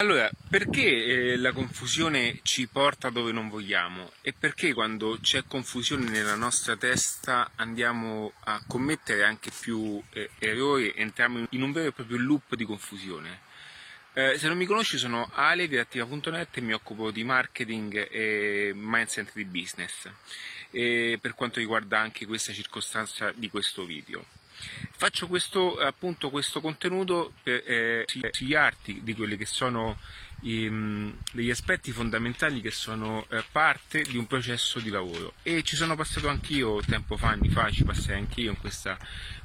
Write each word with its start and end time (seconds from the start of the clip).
Allora, 0.00 0.30
perché 0.48 1.32
eh, 1.32 1.36
la 1.36 1.52
confusione 1.52 2.38
ci 2.42 2.66
porta 2.68 3.10
dove 3.10 3.32
non 3.32 3.50
vogliamo 3.50 4.12
e 4.22 4.32
perché 4.32 4.72
quando 4.72 5.18
c'è 5.20 5.44
confusione 5.46 6.08
nella 6.08 6.36
nostra 6.36 6.74
testa 6.74 7.50
andiamo 7.56 8.32
a 8.44 8.62
commettere 8.66 9.24
anche 9.24 9.50
più 9.60 10.02
eh, 10.14 10.30
errori, 10.38 10.90
entriamo 10.96 11.48
in 11.50 11.60
un 11.60 11.72
vero 11.72 11.88
e 11.88 11.92
proprio 11.92 12.16
loop 12.16 12.54
di 12.54 12.64
confusione? 12.64 13.40
Eh, 14.14 14.38
se 14.38 14.48
non 14.48 14.56
mi 14.56 14.64
conosci 14.64 14.96
sono 14.96 15.30
Ale 15.34 15.68
di 15.68 15.76
Attiva.net 15.76 16.56
e 16.56 16.60
mi 16.62 16.72
occupo 16.72 17.10
di 17.10 17.22
marketing 17.22 18.08
e 18.10 18.72
mindset 18.74 19.32
di 19.34 19.44
business 19.44 20.08
per 20.70 21.34
quanto 21.34 21.58
riguarda 21.58 21.98
anche 21.98 22.24
questa 22.24 22.54
circostanza 22.54 23.32
di 23.34 23.50
questo 23.50 23.84
video. 23.84 24.24
Faccio 24.92 25.26
questo, 25.26 25.78
appunto, 25.78 26.30
questo 26.30 26.60
contenuto 26.60 27.32
per 27.42 27.62
eh, 27.66 28.04
consigliarti 28.20 29.00
di 29.02 29.14
quelli 29.14 29.36
che 29.36 29.46
sono 29.46 29.98
i, 30.42 30.68
mm, 30.68 31.10
degli 31.32 31.50
aspetti 31.50 31.92
fondamentali 31.92 32.60
che 32.60 32.70
sono 32.70 33.26
eh, 33.30 33.42
parte 33.50 34.02
di 34.02 34.16
un 34.16 34.26
processo 34.26 34.78
di 34.78 34.90
lavoro. 34.90 35.34
E 35.42 35.62
ci 35.62 35.76
sono 35.76 35.96
passato 35.96 36.28
anch'io 36.28 36.80
tempo 36.82 37.16
fa, 37.16 37.28
anni 37.28 37.48
fa, 37.48 37.70
ci 37.70 37.84
passai 37.84 38.16
anch'io 38.16 38.50
in 38.50 38.58
questa 38.58 38.98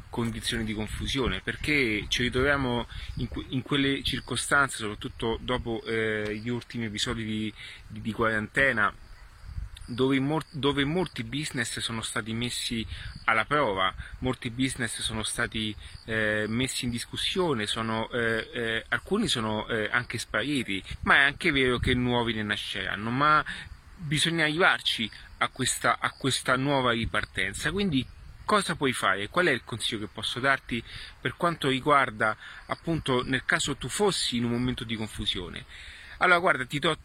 condizione 0.09 0.63
di 0.63 0.73
confusione 0.73 1.41
perché 1.41 2.05
ci 2.07 2.21
ritroviamo 2.21 2.87
in, 3.15 3.27
in 3.49 3.61
quelle 3.61 4.01
circostanze 4.01 4.77
soprattutto 4.77 5.37
dopo 5.41 5.83
eh, 5.83 6.39
gli 6.41 6.47
ultimi 6.47 6.85
episodi 6.85 7.25
di, 7.25 7.53
di, 7.85 7.99
di 7.99 8.11
quarantena 8.13 8.93
dove, 9.85 10.21
dove, 10.51 10.85
molti 10.85 11.23
business 11.23 11.79
sono 11.79 12.01
stati 12.01 12.33
messi 12.33 12.85
alla 13.25 13.45
prova, 13.45 13.93
molti 14.19 14.49
business 14.49 14.99
sono 15.01 15.23
stati 15.23 15.75
eh, 16.05 16.45
messi 16.47 16.85
in 16.85 16.91
discussione, 16.91 17.65
sono, 17.65 18.09
eh, 18.11 18.49
eh, 18.53 18.85
alcuni 18.89 19.27
sono 19.27 19.67
eh, 19.67 19.89
anche 19.91 20.17
spariti, 20.17 20.83
ma 21.01 21.15
è 21.15 21.21
anche 21.21 21.51
vero 21.51 21.77
che 21.77 21.93
nuovi 21.93 22.33
ne 22.33 22.43
nasceranno, 22.43 23.09
ma 23.09 23.43
bisogna 23.97 24.43
arrivarci 24.43 25.09
a 25.37 25.49
questa, 25.49 25.99
a 25.99 26.11
questa 26.11 26.55
nuova 26.55 26.91
ripartenza, 26.91 27.71
quindi 27.71 28.05
cosa 28.45 28.75
puoi 28.75 28.93
fare? 28.93 29.29
Qual 29.29 29.47
è 29.47 29.51
il 29.51 29.63
consiglio 29.63 30.01
che 30.01 30.11
posso 30.11 30.39
darti 30.39 30.81
per 31.19 31.35
quanto 31.35 31.67
riguarda 31.67 32.35
appunto 32.67 33.23
nel 33.23 33.43
caso 33.43 33.75
tu 33.75 33.89
fossi 33.89 34.37
in 34.37 34.45
un 34.45 34.51
momento 34.51 34.83
di 34.83 34.95
confusione? 34.95 35.65
Allora 36.17 36.39
guarda, 36.39 36.65
ti 36.65 36.79
do 36.79 36.97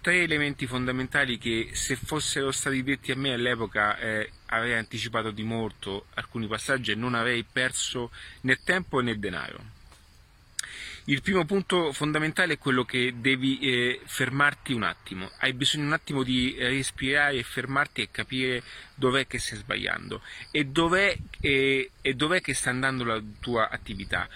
tre 0.00 0.22
elementi 0.22 0.66
fondamentali 0.66 1.38
che 1.38 1.70
se 1.72 1.96
fossero 1.96 2.50
stati 2.50 2.82
detti 2.82 3.10
a 3.10 3.16
me 3.16 3.32
all'epoca 3.32 3.98
eh, 3.98 4.30
avrei 4.46 4.74
anticipato 4.74 5.30
di 5.30 5.42
molto 5.42 6.06
alcuni 6.14 6.46
passaggi 6.46 6.92
e 6.92 6.94
non 6.94 7.14
avrei 7.14 7.44
perso 7.44 8.10
né 8.42 8.58
tempo 8.62 9.00
né 9.00 9.18
denaro. 9.18 9.76
Il 11.08 11.22
primo 11.22 11.46
punto 11.46 11.90
fondamentale 11.94 12.54
è 12.54 12.58
quello 12.58 12.84
che 12.84 13.14
devi 13.16 13.58
eh, 13.60 14.00
fermarti 14.04 14.74
un 14.74 14.82
attimo, 14.82 15.30
hai 15.38 15.54
bisogno 15.54 15.86
un 15.86 15.94
attimo 15.94 16.22
di 16.22 16.54
respirare 16.58 17.38
e 17.38 17.42
fermarti 17.42 18.02
e 18.02 18.10
capire 18.10 18.62
dov'è 18.94 19.26
che 19.26 19.38
stai 19.38 19.56
sbagliando 19.56 20.20
e 20.50 20.66
dov'è, 20.66 21.16
eh, 21.40 21.90
e 22.02 22.14
dov'è 22.14 22.42
che 22.42 22.52
sta 22.52 22.68
andando 22.68 23.04
la 23.04 23.22
tua 23.40 23.70
attività. 23.70 24.28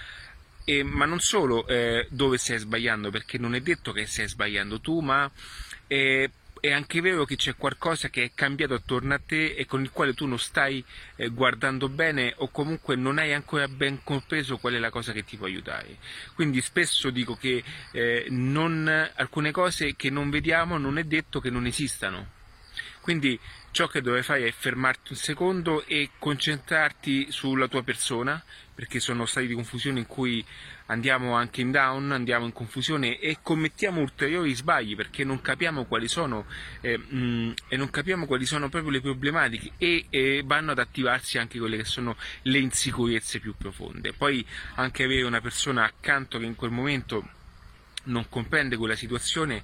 E, 0.64 0.82
ma 0.82 1.04
non 1.04 1.20
solo 1.20 1.66
eh, 1.66 2.06
dove 2.10 2.38
stai 2.38 2.58
sbagliando, 2.58 3.10
perché 3.10 3.38
non 3.38 3.54
è 3.54 3.60
detto 3.60 3.92
che 3.92 4.06
stai 4.06 4.28
sbagliando 4.28 4.80
tu, 4.80 5.00
ma 5.00 5.30
eh, 5.86 6.30
è 6.62 6.70
anche 6.70 7.00
vero 7.00 7.24
che 7.24 7.34
c'è 7.34 7.56
qualcosa 7.56 8.08
che 8.08 8.22
è 8.22 8.30
cambiato 8.36 8.74
attorno 8.74 9.14
a 9.14 9.18
te 9.18 9.46
e 9.46 9.66
con 9.66 9.82
il 9.82 9.90
quale 9.90 10.14
tu 10.14 10.26
non 10.26 10.38
stai 10.38 10.82
eh, 11.16 11.28
guardando 11.28 11.88
bene 11.88 12.34
o 12.36 12.50
comunque 12.50 12.94
non 12.94 13.18
hai 13.18 13.32
ancora 13.32 13.66
ben 13.66 14.04
compreso 14.04 14.58
qual 14.58 14.74
è 14.74 14.78
la 14.78 14.90
cosa 14.90 15.10
che 15.10 15.24
ti 15.24 15.36
può 15.36 15.46
aiutare. 15.46 15.96
Quindi 16.36 16.60
spesso 16.60 17.10
dico 17.10 17.34
che 17.34 17.64
eh, 17.90 18.26
non, 18.30 18.88
alcune 19.16 19.50
cose 19.50 19.96
che 19.96 20.08
non 20.08 20.30
vediamo 20.30 20.78
non 20.78 20.98
è 20.98 21.02
detto 21.02 21.40
che 21.40 21.50
non 21.50 21.66
esistano. 21.66 22.28
Quindi 23.00 23.36
ciò 23.72 23.88
che 23.88 24.02
dovrai 24.02 24.22
fare 24.22 24.46
è 24.46 24.52
fermarti 24.52 25.12
un 25.12 25.18
secondo 25.18 25.84
e 25.86 26.10
concentrarti 26.18 27.32
sulla 27.32 27.68
tua 27.68 27.82
persona, 27.82 28.42
perché 28.74 29.00
sono 29.00 29.24
stati 29.24 29.46
di 29.46 29.54
confusione 29.54 29.98
in 29.98 30.06
cui 30.06 30.44
andiamo 30.86 31.34
anche 31.34 31.62
in 31.62 31.70
down, 31.70 32.12
andiamo 32.12 32.44
in 32.44 32.52
confusione 32.52 33.18
e 33.18 33.38
commettiamo 33.42 34.00
ulteriori 34.00 34.54
sbagli 34.54 34.94
perché 34.94 35.24
non 35.24 35.40
capiamo 35.40 35.86
quali 35.86 36.06
sono 36.06 36.44
eh, 36.82 36.98
mh, 36.98 37.16
mm, 37.16 37.52
e 37.68 37.76
non 37.78 37.88
capiamo 37.88 38.26
quali 38.26 38.44
sono 38.44 38.68
proprio 38.68 38.90
le 38.90 39.00
problematiche 39.00 39.72
e, 39.78 40.06
e 40.10 40.42
vanno 40.44 40.72
ad 40.72 40.78
attivarsi 40.78 41.38
anche 41.38 41.58
quelle 41.58 41.78
che 41.78 41.84
sono 41.84 42.16
le 42.42 42.58
insicurezze 42.58 43.40
più 43.40 43.54
profonde. 43.56 44.12
Poi 44.12 44.44
anche 44.74 45.04
avere 45.04 45.22
una 45.22 45.40
persona 45.40 45.84
accanto 45.84 46.38
che 46.38 46.44
in 46.44 46.54
quel 46.54 46.70
momento 46.70 47.26
non 48.04 48.28
comprende 48.28 48.76
quella 48.76 48.96
situazione 48.96 49.62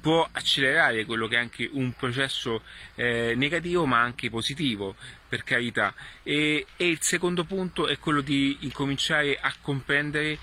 può 0.00 0.26
accelerare 0.30 1.04
quello 1.04 1.28
che 1.28 1.36
è 1.36 1.38
anche 1.38 1.68
un 1.72 1.92
processo 1.92 2.62
eh, 2.94 3.34
negativo 3.36 3.86
ma 3.86 4.00
anche 4.00 4.30
positivo 4.30 4.96
per 5.28 5.44
carità. 5.44 5.94
E, 6.22 6.66
e, 6.76 6.88
il 6.88 6.98
secondo 7.00 7.44
punto 7.44 7.86
è 7.86 7.98
quello 7.98 8.20
di 8.20 8.58
incominciare 8.60 9.38
a 9.40 9.52
comprendere 9.60 10.38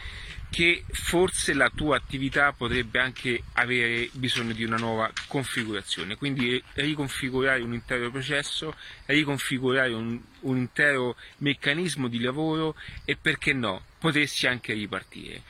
che 0.50 0.86
forse 0.90 1.54
la 1.54 1.70
tua 1.74 1.98
attività 1.98 2.54
potrebbe 2.54 3.00
anche 3.00 3.44
avere 3.54 4.10
bisogno 4.14 4.54
di 4.54 4.64
una 4.64 4.78
nuova 4.78 5.12
configurazione. 5.28 6.16
Quindi 6.16 6.62
riconfigurare 6.74 7.62
un 7.62 7.74
intero 7.74 8.10
processo 8.10 8.74
riconfigurare 9.06 9.94
un, 9.94 10.20
un 10.42 10.58
intero 10.58 11.18
meccanismo 11.38 12.08
di 12.08 12.20
lavoro 12.20 12.76
e 13.04 13.18
perché 13.18 13.52
no 13.54 13.84
potersi 14.00 14.48
anche 14.48 14.74
ripartire 14.74 15.42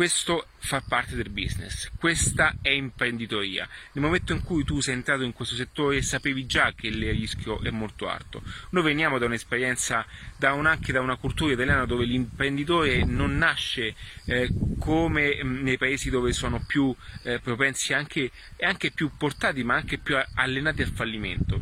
questo 0.00 0.46
fa 0.56 0.80
parte 0.80 1.14
del 1.14 1.28
business, 1.28 1.90
questa 1.98 2.54
è 2.62 2.70
imprenditoria. 2.70 3.68
Nel 3.92 4.02
momento 4.02 4.32
in 4.32 4.42
cui 4.42 4.64
tu 4.64 4.80
sei 4.80 4.94
entrato 4.94 5.24
in 5.24 5.34
questo 5.34 5.54
settore 5.54 6.00
sapevi 6.00 6.46
già 6.46 6.72
che 6.74 6.86
il 6.86 7.10
rischio 7.10 7.60
è 7.62 7.68
molto 7.68 8.08
alto. 8.08 8.42
Noi 8.70 8.82
veniamo 8.82 9.18
da 9.18 9.26
un'esperienza, 9.26 10.06
da 10.38 10.54
un, 10.54 10.64
anche 10.64 10.92
da 10.92 11.02
una 11.02 11.16
cultura 11.16 11.52
italiana 11.52 11.84
dove 11.84 12.06
l'imprenditore 12.06 13.04
non 13.04 13.36
nasce 13.36 13.94
eh, 14.24 14.48
come 14.78 15.38
mm, 15.44 15.62
nei 15.64 15.76
paesi 15.76 16.08
dove 16.08 16.32
sono 16.32 16.64
più 16.66 16.96
eh, 17.24 17.38
propensi 17.38 17.92
anche, 17.92 18.30
e 18.56 18.64
anche 18.64 18.92
più 18.92 19.10
portati 19.18 19.62
ma 19.64 19.74
anche 19.74 19.98
più 19.98 20.16
allenati 20.32 20.80
al 20.80 20.92
fallimento. 20.92 21.60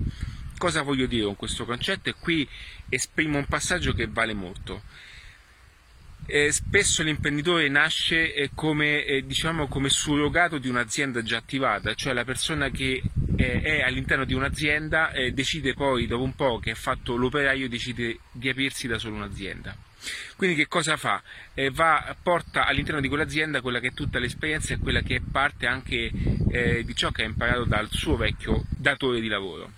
Cosa 0.58 0.82
voglio 0.82 1.06
dire 1.06 1.24
con 1.24 1.34
questo 1.34 1.64
concetto? 1.64 2.08
E 2.08 2.14
qui 2.16 2.48
esprimo 2.88 3.36
un 3.36 3.46
passaggio 3.46 3.92
che 3.94 4.06
vale 4.06 4.32
molto 4.32 4.82
eh, 6.30 6.52
spesso 6.52 7.02
l'imprenditore 7.02 7.70
nasce 7.70 8.34
eh, 8.34 8.50
come, 8.54 9.02
eh, 9.06 9.24
diciamo, 9.24 9.66
come 9.66 9.88
surrogato 9.88 10.58
di 10.58 10.68
un'azienda 10.68 11.22
già 11.22 11.38
attivata, 11.38 11.94
cioè 11.94 12.12
la 12.12 12.24
persona 12.24 12.68
che 12.68 13.02
eh, 13.36 13.60
è 13.62 13.80
all'interno 13.80 14.26
di 14.26 14.34
un'azienda 14.34 15.10
eh, 15.12 15.32
decide 15.32 15.72
poi, 15.72 16.06
dopo 16.06 16.22
un 16.22 16.34
po' 16.34 16.58
che 16.58 16.72
ha 16.72 16.74
fatto 16.74 17.16
l'operaio, 17.16 17.66
decide 17.66 18.18
di 18.30 18.50
aprirsi 18.50 18.86
da 18.86 18.98
solo 18.98 19.14
un'azienda. 19.16 19.74
Quindi 20.36 20.54
che 20.54 20.68
cosa 20.68 20.98
fa? 20.98 21.22
Eh, 21.54 21.70
va, 21.70 22.14
porta 22.22 22.66
all'interno 22.66 23.00
di 23.00 23.08
quell'azienda 23.08 23.62
quella 23.62 23.80
che 23.80 23.88
è 23.88 23.94
tutta 23.94 24.18
l'esperienza 24.18 24.74
e 24.74 24.78
quella 24.78 25.00
che 25.00 25.16
è 25.16 25.20
parte 25.20 25.66
anche 25.66 26.10
di 26.12 26.94
ciò 26.94 27.10
che 27.10 27.22
ha 27.22 27.26
imparato 27.26 27.64
dal 27.64 27.88
suo 27.90 28.16
vecchio 28.16 28.64
datore 28.76 29.20
di 29.20 29.28
lavoro. 29.28 29.72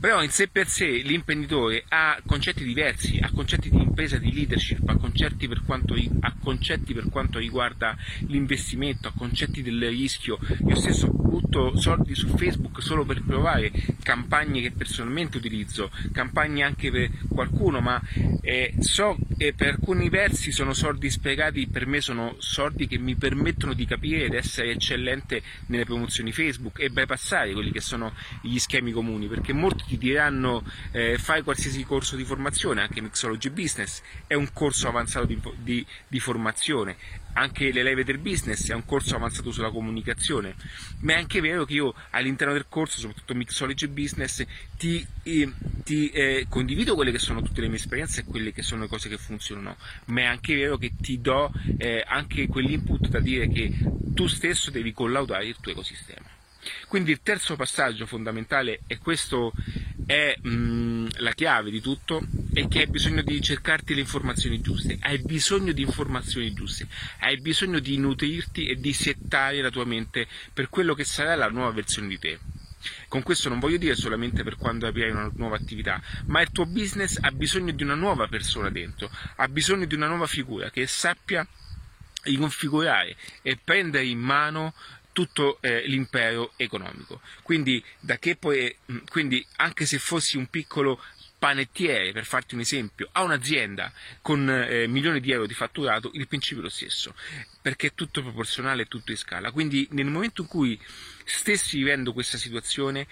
Però 0.00 0.22
in 0.22 0.30
sé 0.30 0.48
per 0.48 0.68
sé 0.68 0.86
l'imprenditore 0.86 1.84
ha 1.88 2.20
concetti 2.24 2.64
diversi, 2.64 3.18
ha 3.20 3.30
concetti 3.30 3.68
di 3.70 3.87
impresa, 3.98 4.18
di 4.18 4.32
leadership, 4.32 4.88
ha 4.88 4.96
concetti 4.96 5.48
per 5.48 5.62
quanto, 5.64 5.94
ha 6.20 6.34
concetti 6.40 6.94
per 6.94 7.08
quanto 7.10 7.40
riguarda 7.40 7.96
l'investimento, 8.28 9.08
ha 9.08 9.12
concetti 9.12 9.60
del 9.60 9.88
rischio. 9.88 10.38
Io 10.68 10.76
stesso 10.76 11.08
butto 11.08 11.76
soldi 11.76 12.14
su 12.14 12.28
Facebook 12.36 12.80
solo 12.80 13.04
per 13.04 13.24
provare 13.24 13.72
campagne 14.04 14.60
che 14.60 14.70
personalmente 14.70 15.38
utilizzo, 15.38 15.90
campagne 16.12 16.62
anche 16.62 16.92
per 16.92 17.10
qualcuno, 17.38 17.80
ma 17.80 18.02
eh, 18.40 18.74
so 18.80 19.16
che 19.36 19.54
per 19.54 19.68
alcuni 19.68 20.08
versi 20.08 20.50
sono 20.50 20.72
soldi 20.72 21.08
spiegati, 21.08 21.68
per 21.68 21.86
me 21.86 22.00
sono 22.00 22.34
soldi 22.38 22.88
che 22.88 22.98
mi 22.98 23.14
permettono 23.14 23.74
di 23.74 23.86
capire 23.86 24.24
ed 24.24 24.34
essere 24.34 24.72
eccellente 24.72 25.40
nelle 25.66 25.84
promozioni 25.84 26.32
Facebook 26.32 26.80
e 26.80 26.90
bypassare 26.90 27.52
quelli 27.52 27.70
che 27.70 27.80
sono 27.80 28.12
gli 28.42 28.58
schemi 28.58 28.90
comuni, 28.90 29.28
perché 29.28 29.52
molti 29.52 29.84
ti 29.86 29.98
diranno 29.98 30.64
eh, 30.90 31.16
fai 31.16 31.42
qualsiasi 31.42 31.84
corso 31.84 32.16
di 32.16 32.24
formazione, 32.24 32.80
anche 32.80 33.00
Mixology 33.00 33.50
Business 33.50 34.02
è 34.26 34.34
un 34.34 34.52
corso 34.52 34.88
avanzato 34.88 35.26
di, 35.26 35.40
di, 35.58 35.86
di 36.08 36.18
formazione, 36.18 36.96
anche 37.38 37.70
l'Elevator 37.70 38.18
Business 38.18 38.68
è 38.70 38.74
un 38.74 38.84
corso 38.84 39.14
avanzato 39.14 39.52
sulla 39.52 39.70
comunicazione, 39.70 40.54
ma 41.00 41.12
è 41.12 41.16
anche 41.16 41.40
vero 41.40 41.64
che 41.64 41.74
io 41.74 41.94
all'interno 42.10 42.52
del 42.52 42.66
corso, 42.68 42.98
soprattutto 42.98 43.34
Mixology 43.34 43.86
Business, 43.86 44.44
ti, 44.76 45.06
eh, 45.22 45.52
ti 45.84 46.10
eh, 46.10 46.46
condivido 46.48 46.94
quelle 46.94 47.12
che 47.12 47.18
sono 47.18 47.42
tutte 47.42 47.60
le 47.60 47.68
mie 47.68 47.76
esperienze 47.76 48.20
e 48.20 48.24
quelle 48.24 48.52
che 48.52 48.62
sono 48.62 48.82
le 48.82 48.88
cose 48.88 49.08
che 49.08 49.18
funzionano, 49.18 49.76
ma 50.06 50.20
è 50.20 50.24
anche 50.24 50.54
vero 50.54 50.76
che 50.76 50.92
ti 51.00 51.20
do 51.20 51.52
eh, 51.78 52.04
anche 52.06 52.46
quell'input 52.48 53.08
da 53.08 53.20
dire 53.20 53.48
che 53.48 53.72
tu 54.14 54.26
stesso 54.26 54.70
devi 54.70 54.92
collaudare 54.92 55.46
il 55.46 55.56
tuo 55.60 55.72
ecosistema. 55.72 56.26
Quindi 56.88 57.12
il 57.12 57.20
terzo 57.22 57.56
passaggio 57.56 58.06
fondamentale, 58.06 58.80
e 58.86 58.98
questo 58.98 59.52
è 60.08 60.38
mh, 60.40 61.20
la 61.20 61.32
chiave 61.32 61.70
di 61.70 61.82
tutto, 61.82 62.26
è 62.54 62.66
che 62.66 62.78
hai 62.80 62.86
bisogno 62.86 63.20
di 63.20 63.42
cercarti 63.42 63.92
le 63.92 64.00
informazioni 64.00 64.58
giuste, 64.62 64.96
hai 65.02 65.18
bisogno 65.18 65.72
di 65.72 65.82
informazioni 65.82 66.50
giuste, 66.54 66.88
hai 67.18 67.38
bisogno 67.38 67.78
di 67.78 67.98
nutrirti 67.98 68.68
e 68.68 68.76
di 68.76 68.94
settare 68.94 69.60
la 69.60 69.68
tua 69.68 69.84
mente 69.84 70.26
per 70.54 70.70
quello 70.70 70.94
che 70.94 71.04
sarà 71.04 71.34
la 71.34 71.50
nuova 71.50 71.72
versione 71.72 72.08
di 72.08 72.18
te. 72.18 72.38
Con 73.08 73.22
questo 73.22 73.50
non 73.50 73.58
voglio 73.58 73.76
dire 73.76 73.96
solamente 73.96 74.42
per 74.42 74.56
quando 74.56 74.86
aprirai 74.86 75.10
una 75.10 75.30
nuova 75.34 75.56
attività, 75.56 76.00
ma 76.24 76.40
il 76.40 76.52
tuo 76.52 76.64
business 76.64 77.18
ha 77.20 77.30
bisogno 77.30 77.72
di 77.72 77.82
una 77.82 77.94
nuova 77.94 78.28
persona 78.28 78.70
dentro, 78.70 79.10
ha 79.36 79.46
bisogno 79.48 79.84
di 79.84 79.94
una 79.94 80.06
nuova 80.06 80.26
figura 80.26 80.70
che 80.70 80.86
sappia 80.86 81.46
riconfigurare 82.22 83.14
e 83.42 83.58
prendere 83.62 84.06
in 84.06 84.20
mano 84.20 84.72
tutto 85.18 85.58
eh, 85.62 85.84
l'impero 85.88 86.52
economico. 86.54 87.20
Quindi, 87.42 87.84
poi, 88.38 88.76
mm, 88.92 88.98
quindi, 89.08 89.44
anche 89.56 89.84
se 89.84 89.98
fossi 89.98 90.36
un 90.36 90.46
piccolo 90.46 91.02
panettiere, 91.36 92.12
per 92.12 92.24
farti 92.24 92.54
un 92.54 92.60
esempio, 92.60 93.08
a 93.10 93.24
un'azienda 93.24 93.92
con 94.22 94.48
eh, 94.48 94.86
milioni 94.86 95.18
di 95.18 95.32
euro 95.32 95.46
di 95.46 95.54
fatturato, 95.54 96.12
il 96.14 96.28
principio 96.28 96.60
è 96.60 96.66
lo 96.66 96.70
stesso, 96.70 97.16
perché 97.60 97.88
è 97.88 97.94
tutto 97.94 98.22
proporzionale, 98.22 98.82
è 98.82 98.86
tutto 98.86 99.10
in 99.10 99.16
scala. 99.16 99.50
Quindi 99.50 99.88
nel 99.90 100.06
momento 100.06 100.42
in 100.42 100.46
cui 100.46 100.80
stessi 101.24 101.78
vivendo 101.78 102.12
questa 102.12 102.38
situazione, 102.38 103.08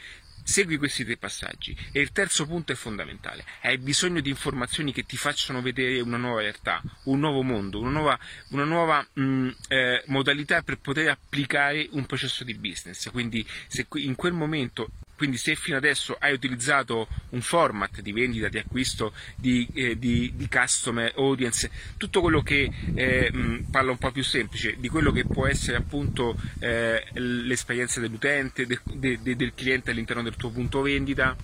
Segui 0.49 0.77
questi 0.77 1.05
tre 1.05 1.17
passaggi. 1.17 1.77
E 1.91 2.01
il 2.01 2.13
terzo 2.13 2.47
punto 2.47 2.71
è 2.71 2.77
fondamentale. 2.77 3.45
Hai 3.63 3.79
bisogno 3.79 4.21
di 4.21 4.31
informazioni 4.31 4.93
che 4.93 5.03
ti 5.03 5.17
facciano 5.17 5.61
vedere 5.61 5.99
una 5.99 6.19
nuova 6.19 6.41
realtà, 6.41 6.81
un 7.07 7.19
nuovo 7.19 7.43
mondo, 7.43 7.81
una 7.81 7.91
nuova, 7.91 8.19
una 8.51 8.63
nuova 8.63 9.05
mh, 9.13 9.23
mm, 9.23 9.49
eh, 9.67 10.03
modalità 10.07 10.63
per 10.63 10.79
poter 10.79 11.09
applicare 11.09 11.89
un 11.91 12.07
processo 12.07 12.45
di 12.45 12.55
business. 12.55 13.11
Quindi 13.11 13.45
se 13.67 13.89
in 13.95 14.15
quel 14.15 14.35
momento 14.35 14.89
quindi 15.17 15.37
se 15.39 15.55
fino 15.57 15.77
adesso 15.77 16.17
hai 16.19 16.33
utilizzato 16.33 17.09
un 17.31 17.41
format 17.41 18.01
di 18.01 18.13
vendita, 18.13 18.49
di 18.49 18.59
acquisto, 18.59 19.13
di, 19.35 19.67
eh, 19.75 19.99
di, 19.99 20.33
di 20.37 20.49
customer, 20.49 21.13
audience, 21.17 21.71
tutto 21.97 22.21
quello 22.21 22.43
che 22.43 22.71
eh, 22.95 23.31
mh, 23.33 23.67
parla 23.71 23.91
un 23.91 23.99
po' 23.99 24.13
più 24.13 24.23
semplice, 24.23 24.77
di 24.79 24.89
quello 24.89 25.11
che 25.13 25.25
può 25.25 25.47
essere 25.47 25.79
appunto 25.79 26.37
eh, 26.61 27.03
l'esperienza 27.15 28.01
dell'utente, 28.01 28.67
de, 28.67 28.79
de, 29.23 29.37
del 29.37 29.55
cliente 29.55 29.91
all'interno 29.91 30.23
del 30.23 30.37
tuo 30.37 30.51
punto 30.51 30.83
vendita, 30.83 31.35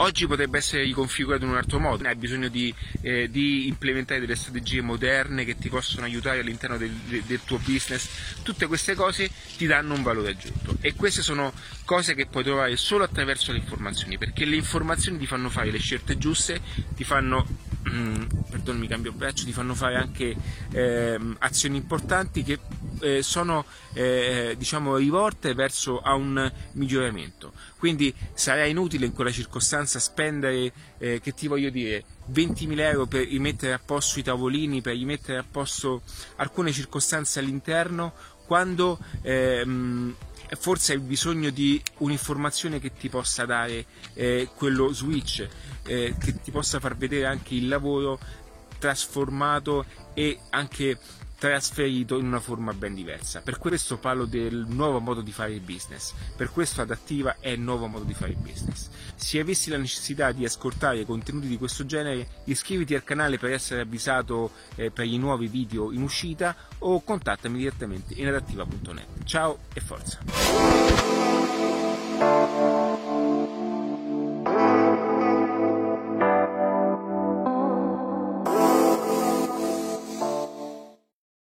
Oggi 0.00 0.28
potrebbe 0.28 0.58
essere 0.58 0.84
riconfigurato 0.84 1.44
in 1.44 1.50
un 1.50 1.56
altro 1.56 1.80
modo, 1.80 2.06
hai 2.06 2.14
bisogno 2.14 2.48
di, 2.48 2.72
eh, 3.00 3.28
di 3.28 3.66
implementare 3.66 4.20
delle 4.20 4.36
strategie 4.36 4.80
moderne 4.80 5.44
che 5.44 5.56
ti 5.56 5.68
possono 5.68 6.04
aiutare 6.04 6.38
all'interno 6.38 6.76
del, 6.76 6.92
del, 7.26 7.40
tuo 7.44 7.58
business, 7.58 8.08
tutte 8.44 8.66
queste 8.66 8.94
cose 8.94 9.28
ti 9.56 9.66
danno 9.66 9.94
un 9.94 10.04
valore 10.04 10.30
aggiunto. 10.30 10.76
E 10.80 10.94
queste 10.94 11.22
sono 11.22 11.52
cose 11.84 12.14
che 12.14 12.26
puoi 12.26 12.44
trovare 12.44 12.76
solo 12.76 13.02
attraverso 13.02 13.50
le 13.50 13.58
informazioni, 13.58 14.18
perché 14.18 14.44
le 14.44 14.54
informazioni 14.54 15.18
ti 15.18 15.26
fanno 15.26 15.50
fare 15.50 15.72
le 15.72 15.78
scelte 15.78 16.16
giuste, 16.16 16.60
ti 16.94 17.02
fanno 17.02 17.44
mm, 17.90 18.22
perdonami 18.50 18.86
cambio 18.86 19.12
braccio, 19.12 19.44
ti 19.44 19.52
fanno 19.52 19.74
fare 19.74 19.96
anche 19.96 20.36
eh, 20.74 21.18
azioni 21.38 21.76
importanti 21.76 22.44
che 22.44 22.60
eh, 23.00 23.22
sono 23.22 23.64
eh, 23.92 24.54
diciamo 24.56 24.96
rivolte 24.96 25.54
verso 25.54 26.00
a 26.00 26.14
un 26.14 26.50
miglioramento. 26.72 27.52
Quindi 27.78 28.14
sarà 28.34 28.64
inutile 28.64 29.06
in 29.06 29.12
quella 29.12 29.30
circostanza 29.30 29.98
spendere, 29.98 30.72
eh, 30.98 31.20
che 31.20 31.32
ti 31.32 31.48
voglio 31.48 31.70
dire, 31.70 32.04
20.000 32.32 32.78
euro 32.80 33.06
per 33.06 33.26
rimettere 33.26 33.72
a 33.72 33.80
posto 33.84 34.18
i 34.18 34.22
tavolini, 34.22 34.80
per 34.80 34.94
rimettere 34.94 35.38
a 35.38 35.44
posto 35.48 36.02
alcune 36.36 36.72
circostanze 36.72 37.38
all'interno, 37.38 38.12
quando 38.46 38.98
ehm, 39.22 40.14
forse 40.58 40.94
hai 40.94 40.98
bisogno 40.98 41.50
di 41.50 41.80
un'informazione 41.98 42.80
che 42.80 42.92
ti 42.94 43.08
possa 43.08 43.44
dare 43.44 43.84
eh, 44.14 44.48
quello 44.54 44.92
switch, 44.92 45.46
eh, 45.84 46.14
che 46.18 46.40
ti 46.40 46.50
possa 46.50 46.80
far 46.80 46.96
vedere 46.96 47.26
anche 47.26 47.54
il 47.54 47.68
lavoro 47.68 48.18
trasformato 48.78 49.84
e 50.14 50.38
anche 50.50 50.98
trasferito 51.38 52.18
in 52.18 52.26
una 52.26 52.40
forma 52.40 52.72
ben 52.74 52.94
diversa. 52.94 53.40
Per 53.40 53.58
questo 53.58 53.96
parlo 53.96 54.24
del 54.24 54.66
nuovo 54.68 54.98
modo 54.98 55.20
di 55.20 55.30
fare 55.32 55.52
il 55.52 55.60
business, 55.60 56.12
per 56.36 56.50
questo 56.50 56.82
Adattiva 56.82 57.36
è 57.38 57.50
il 57.50 57.60
nuovo 57.60 57.86
modo 57.86 58.04
di 58.04 58.14
fare 58.14 58.32
il 58.32 58.38
business. 58.38 58.88
Se 59.14 59.38
avessi 59.38 59.70
la 59.70 59.78
necessità 59.78 60.32
di 60.32 60.44
ascoltare 60.44 61.04
contenuti 61.04 61.46
di 61.46 61.56
questo 61.56 61.86
genere, 61.86 62.26
iscriviti 62.44 62.94
al 62.94 63.04
canale 63.04 63.38
per 63.38 63.52
essere 63.52 63.82
avvisato 63.82 64.50
eh, 64.74 64.90
per 64.90 65.06
i 65.06 65.16
nuovi 65.18 65.46
video 65.46 65.92
in 65.92 66.02
uscita 66.02 66.56
o 66.78 67.02
contattami 67.02 67.58
direttamente 67.58 68.14
in 68.14 68.26
adattiva.net. 68.26 69.24
Ciao 69.24 69.58
e 69.72 69.80
forza! 69.80 70.18